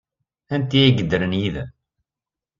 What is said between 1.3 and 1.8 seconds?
yid-m?